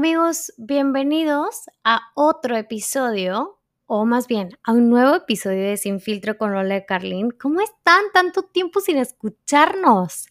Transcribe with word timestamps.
Amigos, 0.00 0.54
bienvenidos 0.56 1.68
a 1.84 2.00
otro 2.14 2.56
episodio, 2.56 3.58
o 3.84 4.06
más 4.06 4.28
bien 4.28 4.56
a 4.62 4.72
un 4.72 4.88
nuevo 4.88 5.14
episodio 5.14 5.62
de 5.62 5.76
Sin 5.76 6.00
Filtro 6.00 6.38
con 6.38 6.54
Lola 6.54 6.76
de 6.76 6.86
Carlin. 6.86 7.30
¿Cómo 7.32 7.60
están? 7.60 8.04
Tanto 8.14 8.44
tiempo 8.44 8.80
sin 8.80 8.96
escucharnos. 8.96 10.26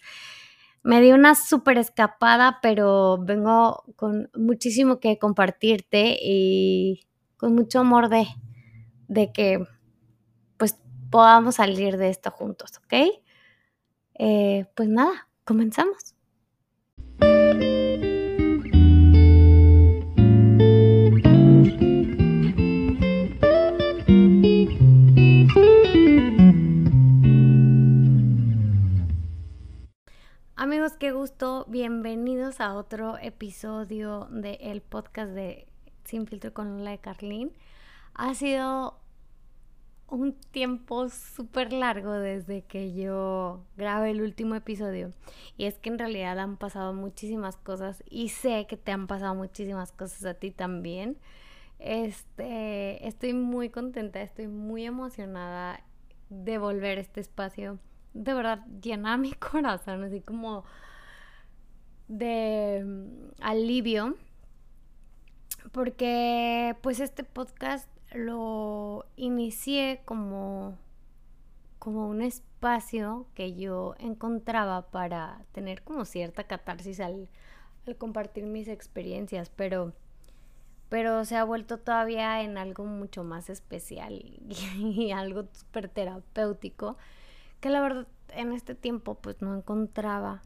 Me 0.81 0.99
di 1.01 1.11
una 1.11 1.35
súper 1.35 1.77
escapada, 1.77 2.57
pero 2.63 3.19
vengo 3.23 3.83
con 3.95 4.31
muchísimo 4.33 4.99
que 4.99 5.19
compartirte 5.19 6.17
y 6.19 7.05
con 7.37 7.53
mucho 7.53 7.81
amor 7.81 8.09
de, 8.09 8.25
de 9.07 9.31
que 9.31 9.63
pues 10.57 10.79
podamos 11.11 11.57
salir 11.57 11.97
de 11.97 12.09
esto 12.09 12.31
juntos, 12.31 12.71
¿ok? 12.79 13.21
Eh, 14.15 14.65
pues 14.73 14.89
nada, 14.89 15.29
comenzamos. 15.45 16.15
Bienvenidos 31.71 32.61
a 32.61 32.73
otro 32.73 33.19
episodio 33.19 34.27
del 34.31 34.81
podcast 34.81 35.33
de 35.33 35.67
Sin 36.03 36.25
Filtro 36.25 36.51
con 36.51 36.83
la 36.83 36.89
de 36.89 36.97
Carlín. 36.97 37.51
Ha 38.15 38.33
sido 38.33 38.97
un 40.07 40.33
tiempo 40.33 41.09
súper 41.09 41.71
largo 41.71 42.13
desde 42.13 42.63
que 42.63 42.95
yo 42.95 43.61
grabé 43.77 44.09
el 44.09 44.23
último 44.23 44.55
episodio. 44.55 45.13
Y 45.57 45.65
es 45.65 45.77
que 45.77 45.89
en 45.89 45.99
realidad 45.99 46.39
han 46.39 46.57
pasado 46.57 46.95
muchísimas 46.95 47.55
cosas 47.57 48.03
y 48.09 48.29
sé 48.29 48.65
que 48.65 48.75
te 48.75 48.91
han 48.91 49.05
pasado 49.05 49.35
muchísimas 49.35 49.91
cosas 49.91 50.25
a 50.25 50.33
ti 50.33 50.49
también. 50.49 51.17
Este, 51.77 53.07
estoy 53.07 53.33
muy 53.33 53.69
contenta, 53.69 54.23
estoy 54.23 54.47
muy 54.47 54.87
emocionada 54.87 55.83
de 56.31 56.57
volver 56.57 56.97
a 56.97 57.01
este 57.01 57.21
espacio 57.21 57.77
de 58.13 58.33
verdad 58.33 58.65
llena 58.81 59.17
mi 59.17 59.33
corazón, 59.51 60.03
así 60.03 60.21
como 60.21 60.65
de 62.09 62.85
alivio, 63.39 64.17
porque 65.71 66.75
pues 66.81 66.99
este 66.99 67.23
podcast 67.23 67.87
lo 68.13 69.05
inicié 69.15 70.01
como, 70.03 70.77
como 71.77 72.09
un 72.09 72.21
espacio 72.21 73.27
que 73.35 73.55
yo 73.55 73.95
encontraba 73.99 74.89
para 74.89 75.45
tener 75.53 75.83
como 75.83 76.03
cierta 76.03 76.43
catarsis 76.43 76.99
al, 76.99 77.29
al 77.87 77.95
compartir 77.95 78.45
mis 78.45 78.67
experiencias, 78.67 79.49
pero 79.49 79.93
pero 80.89 81.23
se 81.23 81.37
ha 81.37 81.43
vuelto 81.43 81.77
todavía 81.77 82.41
en 82.41 82.57
algo 82.57 82.83
mucho 82.83 83.23
más 83.23 83.51
especial 83.51 84.39
y 84.49 85.11
algo 85.11 85.45
súper 85.51 85.87
terapéutico 85.87 86.97
que 87.59 87.69
la 87.69 87.79
verdad 87.79 88.07
en 88.29 88.53
este 88.53 88.75
tiempo 88.75 89.15
pues 89.15 89.41
no 89.41 89.55
encontraba, 89.55 90.41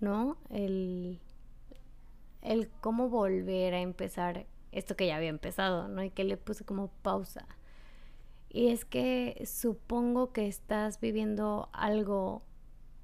¿no? 0.00 0.36
El, 0.50 1.20
el 2.42 2.68
cómo 2.80 3.08
volver 3.08 3.74
a 3.74 3.80
empezar 3.80 4.46
esto 4.72 4.96
que 4.96 5.06
ya 5.06 5.16
había 5.16 5.30
empezado, 5.30 5.88
¿no? 5.88 6.02
Y 6.02 6.10
que 6.10 6.24
le 6.24 6.36
puse 6.36 6.64
como 6.64 6.88
pausa. 7.02 7.46
Y 8.50 8.68
es 8.68 8.84
que 8.84 9.42
supongo 9.46 10.32
que 10.32 10.46
estás 10.46 11.00
viviendo 11.00 11.68
algo 11.72 12.42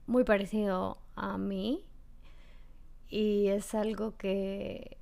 muy 0.07 0.25
parecido 0.25 0.99
a 1.17 1.39
mí. 1.39 1.85
Y 3.09 3.49
es 3.49 3.75
algo 3.75 4.17
que, 4.17 4.97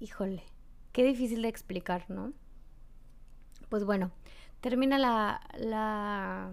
híjole, 0.00 0.42
qué 0.92 1.04
difícil 1.04 1.42
de 1.42 1.48
explicar, 1.48 2.10
¿no? 2.10 2.32
Pues 3.68 3.84
bueno, 3.84 4.10
termina 4.60 4.98
la, 4.98 5.40
la 5.58 6.52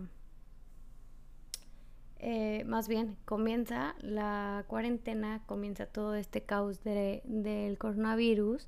eh, 2.23 2.63
más 2.65 2.87
bien 2.87 3.17
comienza 3.25 3.95
la 3.99 4.63
cuarentena, 4.67 5.41
comienza 5.47 5.87
todo 5.87 6.13
este 6.13 6.43
caos 6.43 6.83
del 6.83 7.77
coronavirus 7.79 8.67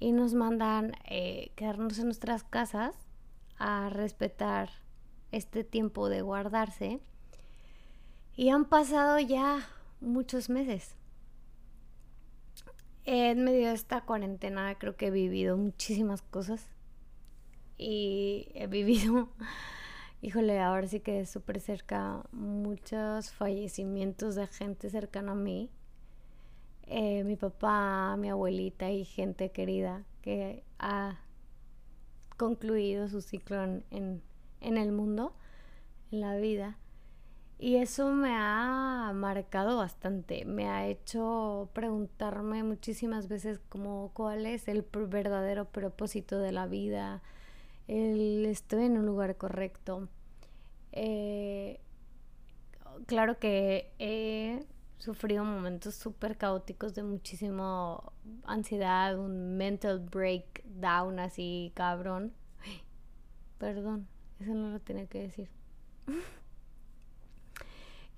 y 0.00 0.10
nos 0.10 0.34
mandan 0.34 0.96
eh, 1.08 1.52
quedarnos 1.54 2.00
en 2.00 2.06
nuestras 2.06 2.42
casas 2.42 2.96
a 3.56 3.88
respetar 3.88 4.70
este 5.30 5.62
tiempo 5.62 6.08
de 6.08 6.22
guardarse. 6.22 6.98
Y 8.34 8.48
han 8.48 8.64
pasado 8.64 9.20
ya 9.20 9.60
muchos 10.00 10.50
meses. 10.50 10.96
En 13.04 13.44
medio 13.44 13.68
de 13.68 13.74
esta 13.74 14.00
cuarentena 14.00 14.76
creo 14.76 14.96
que 14.96 15.06
he 15.06 15.10
vivido 15.12 15.56
muchísimas 15.56 16.22
cosas. 16.22 16.66
Y 17.78 18.48
he 18.54 18.66
vivido 18.66 19.28
híjole, 20.22 20.60
ahora 20.60 20.86
sí 20.86 21.00
que 21.00 21.20
es 21.20 21.30
súper 21.30 21.60
cerca 21.60 22.24
muchos 22.30 23.32
fallecimientos 23.32 24.36
de 24.36 24.46
gente 24.46 24.88
cercana 24.88 25.32
a 25.32 25.34
mí. 25.34 25.68
Eh, 26.86 27.24
mi 27.24 27.36
papá, 27.36 28.16
mi 28.16 28.30
abuelita 28.30 28.90
y 28.90 29.04
gente 29.04 29.50
querida 29.50 30.04
que 30.22 30.64
ha 30.78 31.18
concluido 32.36 33.08
su 33.08 33.20
ciclo 33.20 33.62
en, 33.64 34.22
en 34.60 34.76
el 34.76 34.92
mundo, 34.92 35.34
en 36.12 36.20
la 36.20 36.36
vida. 36.36 36.78
Y 37.58 37.76
eso 37.76 38.10
me 38.10 38.34
ha 38.34 39.12
marcado 39.14 39.76
bastante, 39.76 40.44
me 40.44 40.68
ha 40.68 40.86
hecho 40.86 41.70
preguntarme 41.72 42.62
muchísimas 42.64 43.28
veces 43.28 43.60
como 43.68 44.10
cuál 44.14 44.46
es 44.46 44.68
el 44.68 44.82
verdadero 44.82 45.66
propósito 45.66 46.38
de 46.38 46.52
la 46.52 46.66
vida, 46.66 47.22
el 47.88 48.46
estoy 48.46 48.84
en 48.86 48.98
un 48.98 49.06
lugar 49.06 49.36
correcto. 49.36 50.08
Eh, 50.92 51.80
claro 53.06 53.38
que 53.38 53.92
he 53.98 54.64
sufrido 54.98 55.44
momentos 55.44 55.94
súper 55.96 56.36
caóticos 56.36 56.94
de 56.94 57.02
muchísimo 57.02 58.12
ansiedad, 58.44 59.18
un 59.18 59.56
mental 59.56 59.98
breakdown 59.98 61.18
así 61.18 61.72
cabrón. 61.74 62.32
perdón, 63.58 64.06
eso 64.40 64.54
no 64.54 64.70
lo 64.70 64.80
tenía 64.80 65.06
que 65.06 65.22
decir. 65.22 65.48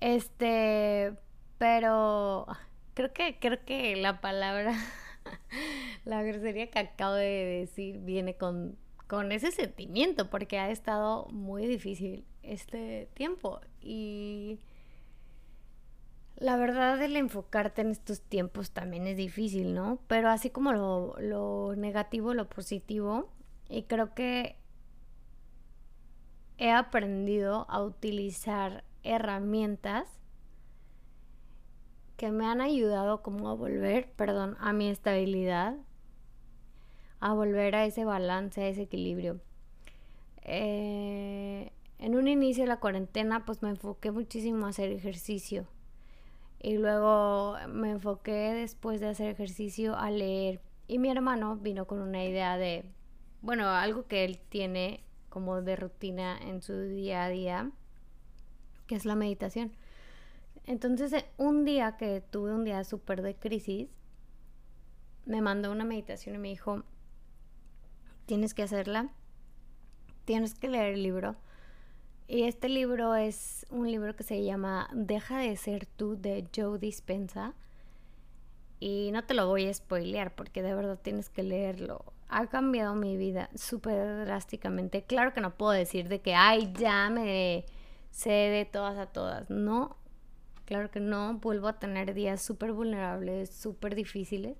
Este, 0.01 1.13
pero 1.57 2.45
creo 2.93 3.13
que 3.13 3.39
creo 3.39 3.63
que 3.65 3.95
la 3.95 4.19
palabra 4.21 4.73
la 6.05 6.21
grosería 6.21 6.69
que 6.69 6.79
acabo 6.79 7.13
de 7.13 7.61
decir 7.61 7.99
viene 7.99 8.35
con 8.35 8.77
con 9.07 9.31
ese 9.31 9.51
sentimiento 9.51 10.29
porque 10.29 10.59
ha 10.59 10.69
estado 10.69 11.27
muy 11.31 11.67
difícil 11.67 12.25
este 12.41 13.09
tiempo 13.13 13.61
y 13.81 14.59
la 16.37 16.57
verdad 16.57 17.01
el 17.01 17.15
enfocarte 17.15 17.81
en 17.81 17.91
estos 17.91 18.21
tiempos 18.21 18.71
también 18.71 19.07
es 19.07 19.17
difícil, 19.17 19.73
¿no? 19.73 19.99
Pero 20.07 20.29
así 20.29 20.49
como 20.49 20.73
lo, 20.73 21.15
lo 21.19 21.75
negativo, 21.75 22.33
lo 22.33 22.49
positivo, 22.49 23.29
y 23.69 23.83
creo 23.83 24.13
que 24.13 24.57
he 26.57 26.71
aprendido 26.71 27.65
a 27.69 27.81
utilizar 27.81 28.83
herramientas 29.03 30.07
que 32.17 32.31
me 32.31 32.45
han 32.45 32.61
ayudado 32.61 33.21
como 33.21 33.49
a 33.49 33.53
volver, 33.53 34.11
perdón, 34.13 34.55
a 34.59 34.73
mi 34.73 34.89
estabilidad, 34.89 35.75
a 37.25 37.33
volver 37.33 37.73
a 37.75 37.85
ese 37.85 38.05
balance, 38.05 38.61
a 38.61 38.67
ese 38.67 38.83
equilibrio. 38.83 39.41
Eh, 40.43 41.71
en 41.97 42.15
un 42.15 42.27
inicio 42.27 42.65
de 42.65 42.67
la 42.67 42.79
cuarentena 42.79 43.45
pues 43.47 43.63
me 43.63 43.69
enfoqué 43.69 44.11
muchísimo 44.11 44.67
a 44.67 44.69
hacer 44.69 44.91
ejercicio 44.91 45.65
y 46.61 46.77
luego 46.77 47.55
me 47.67 47.89
enfoqué 47.89 48.53
después 48.53 48.99
de 48.99 49.07
hacer 49.07 49.31
ejercicio 49.31 49.97
a 49.97 50.11
leer 50.11 50.61
y 50.87 50.99
mi 50.99 51.09
hermano 51.09 51.55
vino 51.55 51.87
con 51.87 51.99
una 51.99 52.23
idea 52.23 52.57
de, 52.57 52.85
bueno, 53.41 53.69
algo 53.69 54.05
que 54.05 54.23
él 54.23 54.39
tiene 54.49 55.03
como 55.29 55.63
de 55.63 55.77
rutina 55.77 56.37
en 56.37 56.61
su 56.61 56.79
día 56.79 57.23
a 57.23 57.29
día, 57.29 57.71
que 58.85 58.93
es 58.93 59.03
la 59.03 59.15
meditación. 59.15 59.71
Entonces, 60.67 61.25
un 61.37 61.65
día 61.65 61.97
que 61.97 62.21
tuve 62.21 62.53
un 62.53 62.65
día 62.65 62.83
súper 62.83 63.23
de 63.23 63.35
crisis, 63.35 63.87
me 65.25 65.41
mandó 65.41 65.71
una 65.71 65.85
meditación 65.85 66.35
y 66.35 66.37
me 66.37 66.49
dijo, 66.49 66.83
tienes 68.25 68.53
que 68.53 68.63
hacerla, 68.63 69.09
tienes 70.25 70.55
que 70.55 70.67
leer 70.67 70.93
el 70.93 71.03
libro. 71.03 71.35
Y 72.27 72.43
este 72.43 72.69
libro 72.69 73.15
es 73.15 73.65
un 73.69 73.89
libro 73.91 74.15
que 74.15 74.23
se 74.23 74.43
llama 74.43 74.89
Deja 74.93 75.37
de 75.37 75.55
ser 75.57 75.85
tú 75.85 76.19
de 76.19 76.47
Joe 76.55 76.79
Dispensa. 76.79 77.53
Y 78.79 79.11
no 79.13 79.23
te 79.23 79.35
lo 79.35 79.47
voy 79.47 79.67
a 79.67 79.73
spoilear 79.73 80.33
porque 80.35 80.61
de 80.61 80.73
verdad 80.73 80.99
tienes 81.01 81.29
que 81.29 81.43
leerlo. 81.43 82.03
Ha 82.27 82.47
cambiado 82.47 82.95
mi 82.95 83.15
vida 83.15 83.49
súper 83.55 84.25
drásticamente. 84.25 85.03
Claro 85.03 85.33
que 85.33 85.41
no 85.41 85.55
puedo 85.55 85.71
decir 85.71 86.09
de 86.09 86.21
que, 86.21 86.33
ay, 86.33 86.73
ya 86.75 87.09
me 87.09 87.65
sé 88.09 88.31
de 88.31 88.65
todas 88.65 88.97
a 88.97 89.05
todas. 89.05 89.49
No, 89.49 89.95
claro 90.65 90.89
que 90.89 90.99
no. 90.99 91.35
Vuelvo 91.35 91.67
a 91.67 91.79
tener 91.79 92.13
días 92.15 92.41
súper 92.41 92.73
vulnerables, 92.73 93.51
súper 93.51 93.93
difíciles. 93.93 94.57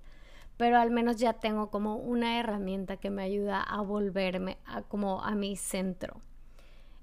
Pero 0.58 0.78
al 0.78 0.92
menos 0.92 1.18
ya 1.18 1.34
tengo 1.34 1.70
como 1.70 1.96
una 1.96 2.40
herramienta 2.40 2.98
que 2.98 3.10
me 3.10 3.24
ayuda 3.24 3.62
a 3.62 3.82
volverme 3.82 4.58
a, 4.66 4.82
como 4.84 5.22
a 5.22 5.36
mi 5.36 5.56
centro. 5.56 6.22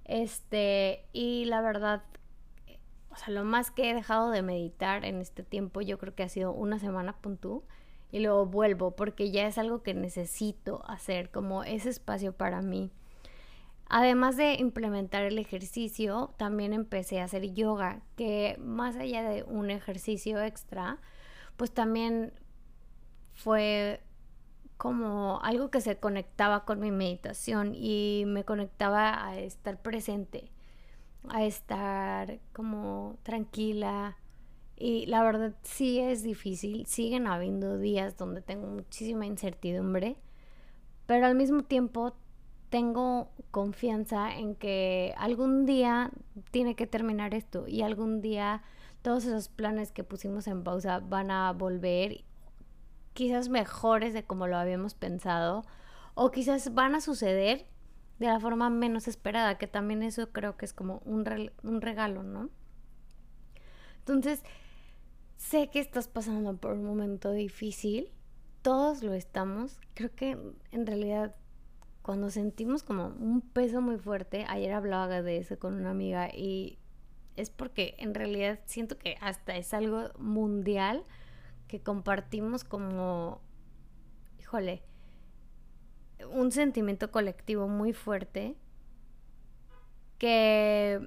Este, 0.05 1.05
y 1.13 1.45
la 1.45 1.61
verdad, 1.61 2.03
o 3.11 3.17
sea, 3.17 3.29
lo 3.29 3.45
más 3.45 3.71
que 3.71 3.91
he 3.91 3.95
dejado 3.95 4.31
de 4.31 4.43
meditar 4.43 5.05
en 5.05 5.21
este 5.21 5.43
tiempo, 5.43 5.81
yo 5.81 5.99
creo 5.99 6.15
que 6.15 6.23
ha 6.23 6.29
sido 6.29 6.53
una 6.53 6.79
semana 6.79 7.13
puntú 7.13 7.63
y 8.11 8.21
luego 8.21 8.47
vuelvo 8.47 8.93
porque 8.93 9.31
ya 9.31 9.47
es 9.47 9.59
algo 9.59 9.83
que 9.83 9.95
necesito 9.95 10.83
hacer, 10.87 11.31
como 11.31 11.65
ese 11.65 11.91
espacio 11.91 12.33
para 12.33 12.63
mí. 12.63 12.91
Además 13.89 14.39
de 14.39 14.55
implementar 14.55 15.25
el 15.25 15.39
ejercicio, 15.39 16.33
también 16.39 16.73
empecé 16.73 17.21
a 17.21 17.25
hacer 17.25 17.53
yoga, 17.53 18.01
que 18.17 18.57
más 18.59 18.97
allá 18.97 19.23
de 19.23 19.43
un 19.43 19.71
ejercicio 19.71 20.41
extra, 20.41 20.99
pues 21.59 21.73
también 21.73 22.33
fue 23.35 24.01
como 24.77 25.41
algo 25.43 25.71
que 25.71 25.81
se 25.81 25.97
conectaba 25.99 26.65
con 26.65 26.81
mi 26.81 26.91
meditación 26.91 27.75
y 27.75 28.25
me 28.27 28.45
conectaba 28.45 29.25
a 29.25 29.39
estar 29.39 29.81
presente, 29.81 30.51
a 31.29 31.45
estar 31.45 32.41
como 32.53 33.17
tranquila. 33.23 34.17
Y 34.77 35.07
la 35.07 35.23
verdad 35.23 35.55
sí 35.63 36.01
es 36.01 36.25
difícil, 36.25 36.87
siguen 36.87 37.29
habiendo 37.29 37.79
días 37.79 38.17
donde 38.17 38.43
tengo 38.43 38.67
muchísima 38.67 39.25
incertidumbre, 39.25 40.17
pero 41.07 41.27
al 41.27 41.37
mismo 41.37 41.63
tiempo 41.63 42.15
tengo 42.69 43.29
confianza 43.51 44.35
en 44.35 44.57
que 44.57 45.15
algún 45.19 45.67
día 45.67 46.11
tiene 46.51 46.75
que 46.75 46.87
terminar 46.87 47.35
esto 47.35 47.69
y 47.69 47.83
algún 47.83 48.21
día 48.23 48.63
todos 49.03 49.27
esos 49.27 49.49
planes 49.49 49.93
que 49.93 50.05
pusimos 50.05 50.47
en 50.47 50.65
pausa 50.65 51.01
van 51.01 51.31
a 51.31 51.53
volver 51.53 52.25
quizás 53.15 53.49
mejores 53.49 54.15
de 54.15 54.25
como 54.25 54.47
lo 54.47 54.57
habíamos 54.57 54.95
pensado 54.95 55.65
o 56.15 56.31
quizás 56.31 56.75
van 56.75 56.95
a 56.95 57.01
suceder 57.01 57.67
de 58.19 58.27
la 58.27 58.39
forma 58.39 58.71
menos 58.71 59.09
esperada, 59.09 59.59
que 59.59 59.67
también 59.67 60.03
eso 60.03 60.31
creo 60.31 60.57
que 60.57 60.65
es 60.65 60.73
como 60.73 61.03
un, 61.05 61.25
regalo, 61.81 62.23
¿no? 62.23 62.51
Entonces, 63.99 64.43
sé 65.37 65.71
que 65.71 65.81
estás 65.81 66.09
pasando 66.09 66.57
por 66.57 66.75
un 66.75 66.85
momento 66.85 67.33
difícil, 67.33 68.11
todos 68.63 69.03
lo 69.03 69.13
estamos, 69.13 69.81
creo 69.95 70.15
que 70.15 70.39
en 70.71 70.87
realidad 70.87 71.35
cuando 72.03 72.31
sentimos 72.31 72.83
como 72.83 73.09
un 73.09 73.41
peso 73.41 73.81
muy 73.81 73.99
fuerte, 73.99 74.45
ayer 74.49 74.73
hablaba 74.73 75.23
de 75.23 75.39
eso 75.39 75.59
con 75.59 75.75
una 75.75 75.91
amiga 75.91 76.29
y 76.33 76.79
es 77.37 77.51
porque 77.51 77.95
en 77.99 78.15
realidad 78.15 78.61
siento 78.67 78.99
que 78.99 79.17
hasta 79.21 79.57
es 79.57 79.73
algo 79.73 80.11
mundial, 80.19 81.05
que 81.73 81.81
compartimos 81.81 82.65
como, 82.65 83.41
híjole, 84.39 84.83
un 86.31 86.53
sentimiento 86.53 87.11
colectivo 87.11 87.67
muy 87.67 87.95
fuerte 87.95 88.57
que, 90.19 91.01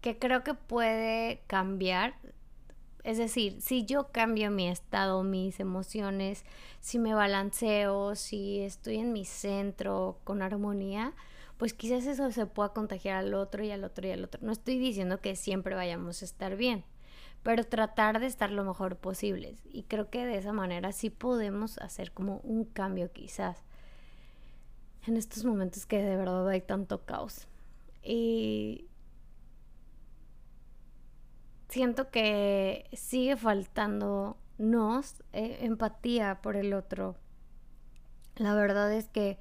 que 0.00 0.18
creo 0.18 0.42
que 0.42 0.54
puede 0.54 1.44
cambiar. 1.46 2.16
Es 3.04 3.18
decir, 3.18 3.62
si 3.62 3.84
yo 3.84 4.10
cambio 4.10 4.50
mi 4.50 4.66
estado, 4.66 5.22
mis 5.22 5.60
emociones, 5.60 6.44
si 6.80 6.98
me 6.98 7.14
balanceo, 7.14 8.16
si 8.16 8.62
estoy 8.62 8.96
en 8.96 9.12
mi 9.12 9.24
centro 9.24 10.18
con 10.24 10.42
armonía, 10.42 11.14
pues 11.56 11.72
quizás 11.72 12.04
eso 12.08 12.32
se 12.32 12.46
pueda 12.46 12.70
contagiar 12.70 13.18
al 13.18 13.32
otro 13.34 13.62
y 13.62 13.70
al 13.70 13.84
otro 13.84 14.08
y 14.08 14.10
al 14.10 14.24
otro. 14.24 14.40
No 14.44 14.50
estoy 14.50 14.76
diciendo 14.76 15.20
que 15.20 15.36
siempre 15.36 15.76
vayamos 15.76 16.22
a 16.22 16.24
estar 16.24 16.56
bien, 16.56 16.84
pero 17.46 17.62
tratar 17.62 18.18
de 18.18 18.26
estar 18.26 18.50
lo 18.50 18.64
mejor 18.64 18.96
posible. 18.96 19.54
Y 19.66 19.84
creo 19.84 20.10
que 20.10 20.26
de 20.26 20.36
esa 20.36 20.52
manera 20.52 20.90
sí 20.90 21.10
podemos 21.10 21.78
hacer 21.78 22.10
como 22.10 22.38
un 22.38 22.64
cambio 22.64 23.12
quizás 23.12 23.62
en 25.06 25.16
estos 25.16 25.44
momentos 25.44 25.86
que 25.86 26.02
de 26.02 26.16
verdad 26.16 26.48
hay 26.48 26.60
tanto 26.60 27.04
caos. 27.04 27.46
Y 28.02 28.88
siento 31.68 32.10
que 32.10 32.90
sigue 32.94 33.36
faltando 33.36 34.36
nos 34.58 35.22
eh, 35.32 35.58
empatía 35.60 36.40
por 36.42 36.56
el 36.56 36.74
otro. 36.74 37.14
La 38.34 38.56
verdad 38.56 38.92
es 38.92 39.08
que 39.08 39.38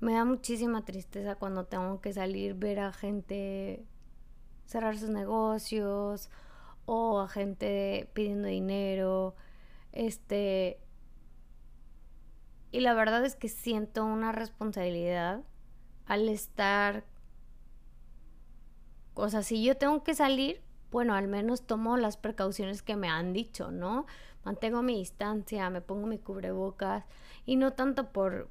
me 0.00 0.14
da 0.14 0.24
muchísima 0.24 0.84
tristeza 0.84 1.36
cuando 1.36 1.64
tengo 1.64 2.00
que 2.00 2.12
salir, 2.12 2.54
ver 2.54 2.80
a 2.80 2.92
gente 2.92 3.84
cerrar 4.66 4.98
sus 4.98 5.10
negocios 5.10 6.28
o 6.86 7.20
a 7.20 7.28
gente 7.28 8.08
pidiendo 8.12 8.48
dinero, 8.48 9.34
este... 9.92 10.78
Y 12.70 12.80
la 12.80 12.94
verdad 12.94 13.24
es 13.24 13.36
que 13.36 13.48
siento 13.48 14.04
una 14.04 14.32
responsabilidad 14.32 15.42
al 16.06 16.28
estar... 16.28 17.04
O 19.14 19.28
sea, 19.28 19.42
si 19.42 19.62
yo 19.62 19.76
tengo 19.76 20.02
que 20.02 20.14
salir, 20.14 20.60
bueno, 20.90 21.14
al 21.14 21.28
menos 21.28 21.66
tomo 21.66 21.96
las 21.96 22.16
precauciones 22.16 22.82
que 22.82 22.96
me 22.96 23.08
han 23.08 23.32
dicho, 23.32 23.70
¿no? 23.70 24.06
Mantengo 24.44 24.82
mi 24.82 24.98
distancia, 24.98 25.70
me 25.70 25.80
pongo 25.80 26.06
mi 26.06 26.18
cubrebocas 26.18 27.04
y 27.46 27.56
no 27.56 27.72
tanto 27.72 28.10
por, 28.10 28.48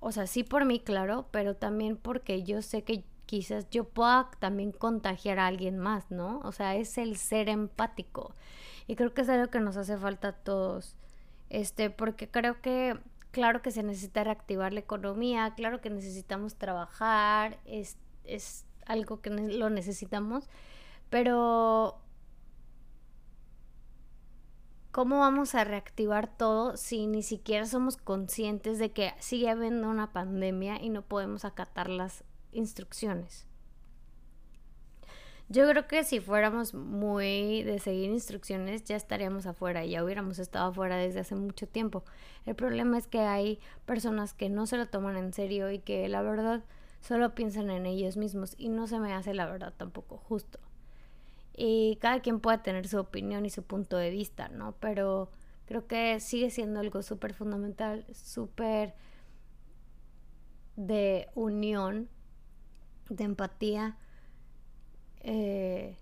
o 0.00 0.10
sea, 0.12 0.26
sí 0.26 0.42
por 0.42 0.64
mí, 0.64 0.80
claro, 0.80 1.28
pero 1.30 1.54
también 1.54 1.96
porque 1.96 2.42
yo 2.42 2.62
sé 2.62 2.82
que 2.82 3.04
quizás 3.26 3.68
yo 3.70 3.84
pueda 3.84 4.30
también 4.38 4.72
contagiar 4.72 5.38
a 5.38 5.46
alguien 5.48 5.78
más, 5.78 6.10
¿no? 6.10 6.40
O 6.44 6.52
sea, 6.52 6.76
es 6.76 6.96
el 6.96 7.16
ser 7.16 7.48
empático. 7.48 8.34
Y 8.86 8.96
creo 8.96 9.12
que 9.12 9.22
es 9.22 9.28
algo 9.28 9.50
que 9.50 9.60
nos 9.60 9.76
hace 9.76 9.98
falta 9.98 10.28
a 10.28 10.32
todos. 10.32 10.96
Este, 11.50 11.90
porque 11.90 12.30
creo 12.30 12.60
que, 12.62 12.98
claro 13.32 13.62
que 13.62 13.70
se 13.70 13.82
necesita 13.82 14.24
reactivar 14.24 14.72
la 14.72 14.80
economía, 14.80 15.54
claro 15.56 15.80
que 15.80 15.90
necesitamos 15.90 16.56
trabajar, 16.56 17.58
es, 17.64 17.98
es 18.24 18.64
algo 18.86 19.20
que 19.20 19.30
lo 19.30 19.70
necesitamos, 19.70 20.48
pero 21.10 22.00
¿cómo 24.92 25.20
vamos 25.20 25.54
a 25.54 25.64
reactivar 25.64 26.36
todo 26.36 26.76
si 26.76 27.06
ni 27.06 27.22
siquiera 27.22 27.66
somos 27.66 27.96
conscientes 27.96 28.78
de 28.78 28.92
que 28.92 29.14
sigue 29.18 29.50
habiendo 29.50 29.88
una 29.88 30.12
pandemia 30.12 30.80
y 30.82 30.88
no 30.88 31.02
podemos 31.02 31.44
acatarlas 31.44 32.24
instrucciones. 32.56 33.46
Yo 35.48 35.68
creo 35.68 35.86
que 35.86 36.02
si 36.02 36.18
fuéramos 36.18 36.74
muy 36.74 37.62
de 37.62 37.78
seguir 37.78 38.10
instrucciones 38.10 38.82
ya 38.82 38.96
estaríamos 38.96 39.46
afuera, 39.46 39.84
ya 39.84 40.02
hubiéramos 40.02 40.40
estado 40.40 40.70
afuera 40.70 40.96
desde 40.96 41.20
hace 41.20 41.36
mucho 41.36 41.68
tiempo. 41.68 42.04
El 42.46 42.56
problema 42.56 42.98
es 42.98 43.06
que 43.06 43.20
hay 43.20 43.60
personas 43.84 44.34
que 44.34 44.48
no 44.48 44.66
se 44.66 44.76
lo 44.76 44.86
toman 44.86 45.16
en 45.16 45.32
serio 45.32 45.70
y 45.70 45.78
que 45.78 46.08
la 46.08 46.22
verdad 46.22 46.64
solo 47.00 47.34
piensan 47.36 47.70
en 47.70 47.86
ellos 47.86 48.16
mismos 48.16 48.56
y 48.58 48.70
no 48.70 48.88
se 48.88 48.98
me 48.98 49.12
hace 49.12 49.34
la 49.34 49.46
verdad 49.46 49.72
tampoco 49.76 50.16
justo. 50.16 50.58
Y 51.56 51.96
cada 52.00 52.20
quien 52.20 52.40
puede 52.40 52.58
tener 52.58 52.88
su 52.88 52.98
opinión 52.98 53.46
y 53.46 53.50
su 53.50 53.62
punto 53.62 53.96
de 53.96 54.10
vista, 54.10 54.48
¿no? 54.48 54.72
Pero 54.80 55.30
creo 55.66 55.86
que 55.86 56.18
sigue 56.18 56.50
siendo 56.50 56.80
algo 56.80 57.02
súper 57.02 57.34
fundamental, 57.34 58.04
súper 58.12 58.94
de 60.74 61.28
unión 61.36 62.08
de 63.08 63.24
empatía, 63.24 63.96
eh, 65.20 65.96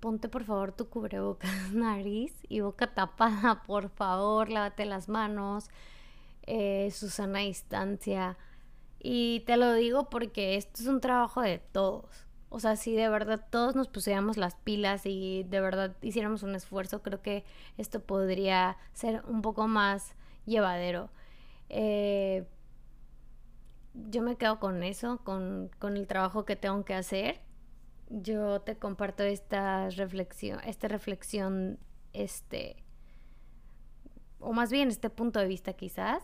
ponte 0.00 0.28
por 0.28 0.44
favor 0.44 0.72
tu 0.72 0.88
cubrebocas, 0.88 1.50
nariz 1.72 2.32
y 2.48 2.60
boca 2.60 2.94
tapada, 2.94 3.62
por 3.66 3.90
favor, 3.90 4.50
lávate 4.50 4.84
las 4.84 5.08
manos, 5.08 5.70
eh, 6.42 6.90
Susana 6.90 7.40
distancia. 7.40 8.36
Y 9.00 9.40
te 9.46 9.56
lo 9.56 9.74
digo 9.74 10.10
porque 10.10 10.56
esto 10.56 10.82
es 10.82 10.88
un 10.88 11.00
trabajo 11.00 11.40
de 11.42 11.58
todos. 11.58 12.26
O 12.50 12.60
sea, 12.60 12.76
si 12.76 12.94
de 12.94 13.08
verdad 13.08 13.46
todos 13.50 13.76
nos 13.76 13.88
pusiéramos 13.88 14.36
las 14.38 14.54
pilas 14.56 15.02
y 15.04 15.44
de 15.44 15.60
verdad 15.60 15.96
hiciéramos 16.02 16.42
un 16.42 16.54
esfuerzo, 16.54 17.02
creo 17.02 17.20
que 17.20 17.44
esto 17.76 18.00
podría 18.00 18.78
ser 18.94 19.22
un 19.26 19.42
poco 19.42 19.68
más 19.68 20.14
llevadero. 20.46 21.10
Eh, 21.68 22.46
yo 23.94 24.22
me 24.22 24.36
quedo 24.36 24.58
con 24.60 24.82
eso, 24.82 25.18
con, 25.24 25.70
el 25.82 26.06
trabajo 26.06 26.44
que 26.44 26.56
tengo 26.56 26.84
que 26.84 26.94
hacer. 26.94 27.40
Yo 28.10 28.60
te 28.60 28.76
comparto 28.76 29.22
esta 29.22 29.90
reflexión, 29.90 30.60
esta 30.64 30.88
reflexión, 30.88 31.78
este, 32.12 32.76
o 34.40 34.52
más 34.52 34.70
bien 34.70 34.88
este 34.88 35.10
punto 35.10 35.40
de 35.40 35.46
vista 35.46 35.72
quizás. 35.74 36.22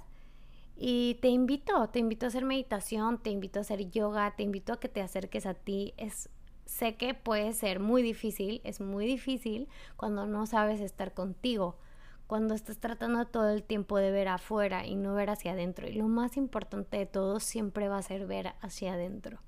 Y 0.77 1.19
te 1.21 1.29
invito, 1.29 1.89
te 1.89 2.01
invito 2.01 2.27
a 2.27 2.29
hacer 2.29 2.45
meditación, 2.45 3.23
te 3.23 3.31
invito 3.31 3.61
a 3.61 3.63
hacer 3.63 3.91
yoga, 3.91 4.35
te 4.37 4.43
invito 4.43 4.73
a 4.73 4.81
que 4.81 4.89
te 4.89 5.03
acerques 5.03 5.47
a 5.47 5.55
ti. 5.55 5.95
Es, 5.97 6.29
sé 6.65 6.97
que 6.97 7.15
puede 7.15 7.53
ser 7.53 7.81
muy 7.81 8.03
difícil, 8.03 8.61
es 8.65 8.81
muy 8.81 9.07
difícil 9.07 9.69
cuando 9.97 10.27
no 10.27 10.47
sabes 10.47 10.81
estar 10.81 11.15
contigo 11.15 11.77
cuando 12.35 12.55
estás 12.55 12.79
tratando 12.79 13.25
todo 13.27 13.51
el 13.51 13.63
tiempo 13.63 13.97
de 13.97 14.11
ver 14.11 14.27
afuera 14.27 14.85
y 14.85 14.97
no 14.97 15.15
ver 15.15 15.31
hacia 15.31 15.53
adentro. 15.53 15.87
Y 15.87 15.93
lo 15.93 16.09
más 16.09 16.37
importante 16.37 16.97
de 16.97 17.07
todo 17.07 17.39
siempre 17.39 17.87
va 17.87 17.99
a 17.99 18.03
ser 18.03 18.27
ver 18.27 18.55
hacia 18.61 18.95
adentro. 18.95 19.39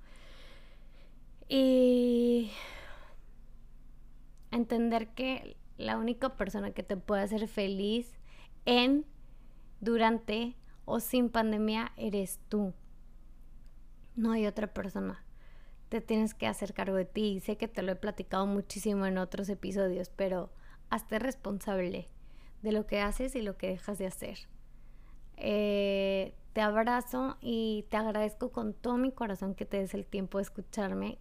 Y 1.49 2.53
entender 4.53 5.09
que 5.15 5.57
la 5.79 5.99
única 5.99 6.37
persona 6.37 6.71
que 6.71 6.85
te 6.85 6.97
puede 6.97 7.23
hacer 7.23 7.49
feliz 7.49 8.21
en, 8.67 9.05
durante 9.81 10.55
o 10.85 11.01
sin 11.01 11.29
pandemia 11.29 11.91
eres 11.97 12.39
tú. 12.49 12.73
No 14.15 14.31
hay 14.31 14.47
otra 14.47 14.73
persona. 14.73 15.25
Te 15.89 16.01
tienes 16.01 16.35
que 16.35 16.47
hacer 16.47 16.73
cargo 16.73 16.95
de 16.95 17.05
ti. 17.05 17.41
Sé 17.41 17.57
que 17.57 17.67
te 17.67 17.83
lo 17.83 17.91
he 17.91 17.97
platicado 17.97 18.47
muchísimo 18.47 19.07
en 19.07 19.19
otros 19.19 19.49
episodios, 19.49 20.09
pero 20.09 20.53
hazte 20.89 21.19
responsable 21.19 22.11
de 22.63 22.73
lo 22.73 22.87
que 22.87 23.01
haces 23.01 23.35
y 23.37 23.43
lo 23.43 23.57
que 23.57 23.69
dejas 23.69 23.99
de 23.99 24.07
hacer. 24.07 24.39
Eh, 25.37 26.35
te 26.53 26.61
abrazo 26.61 27.37
y 27.41 27.85
te 27.91 27.97
agradezco 27.97 28.51
con 28.51 28.73
todo 28.73 28.97
mi 28.97 29.13
corazón 29.13 29.55
que 29.55 29.67
te 29.67 29.79
des 29.79 29.95
el 29.95 30.07
tiempo 30.07 30.39
de 30.39 30.43
escucharme. 30.43 31.19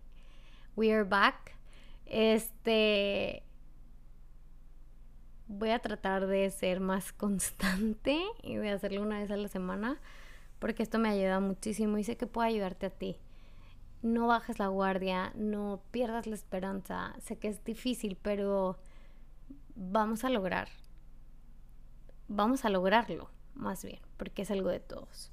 We 0.76 0.94
are 0.94 1.04
back. 1.04 1.58
Este. 2.06 3.44
Voy 5.48 5.70
a 5.70 5.80
tratar 5.80 6.28
de 6.28 6.50
ser 6.50 6.80
más 6.80 7.14
constante 7.14 8.20
y 8.42 8.58
a 8.58 8.74
hacerlo 8.74 9.02
una 9.02 9.20
vez 9.20 9.30
a 9.30 9.38
la 9.38 9.48
semana 9.48 10.00
porque 10.60 10.84
esto 10.84 11.00
me 11.00 11.10
ayuda 11.10 11.40
muchísimo 11.40 11.98
y 11.98 12.04
sé 12.04 12.18
que 12.18 12.28
puede 12.28 12.50
ayudarte 12.50 12.88
a 12.88 12.90
ti. 12.90 13.18
No 14.02 14.28
bajes 14.28 14.60
la 14.60 14.68
guardia, 14.68 15.32
no 15.36 15.82
pierdas 15.92 16.28
la 16.28 16.36
esperanza. 16.36 17.16
Sé 17.20 17.38
que 17.38 17.48
es 17.48 17.64
difícil, 17.64 18.18
pero 18.22 18.78
vamos 19.76 20.24
a 20.24 20.30
lograr. 20.30 20.70
Vamos 22.28 22.66
a 22.66 22.70
lograrlo, 22.70 23.30
más 23.54 23.84
bien, 23.84 24.00
porque 24.18 24.44
es 24.44 24.52
algo 24.52 24.70
de 24.70 24.80
todos. 24.80 25.32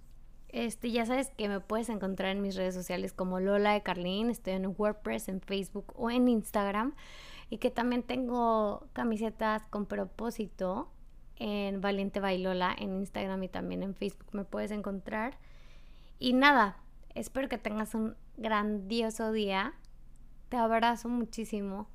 Este, 0.49 0.91
ya 0.91 1.07
sabes 1.07 1.31
que 1.31 1.49
me 1.49 1.61
puedes 1.61 1.89
encontrar 1.89 2.31
en 2.31 2.43
mis 2.43 2.57
redes 2.57 2.75
sociales 2.75 3.15
como 3.15 3.41
Lola 3.41 3.73
de 3.73 3.83
Carlín, 3.83 4.29
estoy 4.29 4.53
en 4.53 4.75
WordPress, 4.77 5.29
en 5.29 5.41
Facebook 5.41 5.95
o 5.97 6.11
en 6.11 6.29
Instagram. 6.29 6.95
Y 7.49 7.59
que 7.59 7.71
también 7.71 8.03
tengo 8.03 8.87
camisetas 8.93 9.63
con 9.67 9.87
propósito 9.87 10.91
en 11.37 11.81
Valiente 11.81 12.21
Bailola 12.21 12.75
en 12.79 12.95
Instagram 12.95 13.43
y 13.43 13.49
también 13.49 13.83
en 13.83 13.95
Facebook 13.95 14.29
me 14.33 14.45
puedes 14.45 14.71
encontrar. 14.71 15.39
Y 16.19 16.35
nada, 16.35 16.77
espero 17.15 17.49
que 17.49 17.59
tengas 17.59 17.95
un 17.95 18.17
grandioso 18.37 19.33
día. 19.33 19.75
Te 20.49 20.57
abrazo 20.57 21.09
muchísimo. 21.09 21.89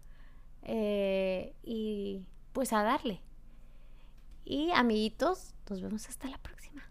Eh, 0.64 1.56
y 1.64 2.26
pues 2.54 2.74
a 2.74 2.84
darle. 2.84 3.22
Y 4.50 4.72
amiguitos, 4.72 5.54
nos 5.70 5.82
vemos 5.82 6.08
hasta 6.08 6.30
la 6.30 6.38
próxima. 6.38 6.82